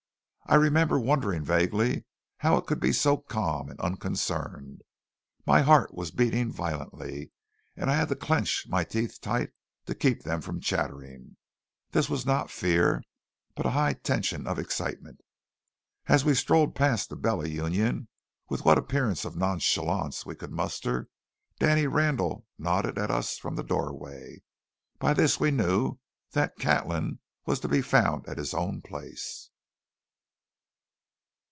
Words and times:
I 0.47 0.55
remember 0.55 0.99
wondering 0.99 1.45
vaguely 1.45 2.03
how 2.39 2.57
it 2.57 2.65
could 2.65 2.81
be 2.81 2.91
so 2.91 3.15
calm 3.15 3.69
and 3.69 3.79
unconcerned. 3.79 4.81
My 5.45 5.61
heart 5.61 5.93
was 5.93 6.11
beating 6.11 6.51
violently, 6.51 7.31
and 7.77 7.89
I 7.89 7.95
had 7.95 8.09
to 8.09 8.17
clench 8.17 8.65
my 8.67 8.83
teeth 8.83 9.21
tight 9.21 9.51
to 9.85 9.95
keep 9.95 10.23
them 10.23 10.41
from 10.41 10.59
chattering. 10.59 11.37
This 11.91 12.09
was 12.09 12.25
not 12.25 12.51
fear, 12.51 13.01
but 13.55 13.65
a 13.65 13.69
high 13.69 13.93
tension 13.93 14.45
of 14.45 14.59
excitement. 14.59 15.21
As 16.07 16.25
we 16.25 16.33
strolled 16.35 16.75
past 16.75 17.07
the 17.09 17.15
Bella 17.15 17.47
Union 17.47 18.09
with 18.49 18.65
what 18.65 18.77
appearance 18.77 19.23
of 19.23 19.37
nonchalance 19.37 20.25
we 20.25 20.35
could 20.35 20.51
muster, 20.51 21.07
Danny 21.59 21.87
Randall 21.87 22.45
nodded 22.57 22.97
at 22.97 23.09
us 23.09 23.37
from 23.37 23.55
the 23.55 23.63
doorway. 23.63 24.41
By 24.99 25.13
this 25.13 25.39
we 25.39 25.51
knew 25.51 25.99
that 26.31 26.57
Catlin 26.59 27.19
was 27.45 27.61
to 27.61 27.69
be 27.69 27.81
found 27.81 28.27
at 28.27 28.37
his 28.37 28.53
own 28.53 28.81
place. 28.81 29.47